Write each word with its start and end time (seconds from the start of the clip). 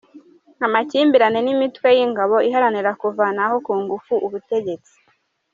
amakimbirane 0.65 1.39
n’imitwe 1.43 1.87
y’ingabo 1.97 2.35
iharanira 2.47 2.91
kuvanaho 3.01 3.55
ku 3.65 3.73
ngufu 3.81 4.13
ubutegetsi 4.25 4.95